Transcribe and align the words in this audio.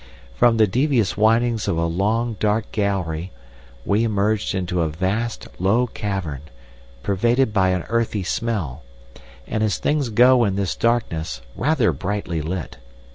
From 0.33 0.57
the 0.57 0.65
devious 0.65 1.15
windings 1.15 1.67
of 1.67 1.77
a 1.77 1.85
long, 1.85 2.35
dark 2.39 2.71
gallery, 2.71 3.31
we 3.85 4.03
emerged 4.03 4.55
into 4.55 4.81
a 4.81 4.87
vast, 4.89 5.47
low 5.59 5.85
cavern, 5.85 6.41
pervaded 7.03 7.53
by 7.53 7.69
an 7.69 7.83
earthy 7.87 8.23
smell, 8.23 8.81
and 9.45 9.61
as 9.61 9.77
things 9.77 10.09
go 10.09 10.43
in 10.43 10.55
this 10.55 10.75
darkness, 10.75 11.43
rather 11.55 11.91
brightly 11.91 12.41
lit. 12.41 12.77